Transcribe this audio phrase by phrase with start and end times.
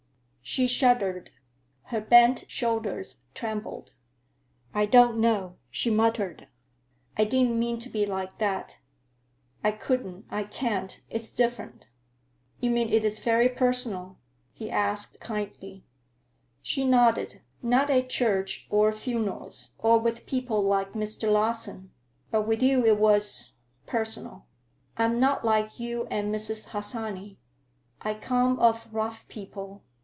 [0.43, 1.31] She shuddered.
[1.83, 3.93] Her bent shoulders trembled.
[4.73, 6.49] "I don't know," she muttered.
[7.15, 8.77] "I didn't mean to be like that.
[9.63, 10.25] I couldn't.
[10.29, 10.99] I can't.
[11.09, 11.87] It's different."
[12.59, 14.17] "You mean it is very personal?"
[14.51, 15.85] he asked kindly.
[16.61, 17.41] She nodded.
[17.61, 21.31] "Not at church or funerals, or with people like Mr.
[21.31, 21.91] Larsen.
[22.29, 24.45] But with you it was—personal.
[24.97, 26.69] I'm not like you and Mrs.
[26.73, 27.37] Harsanyi.
[28.01, 29.83] I come of rough people.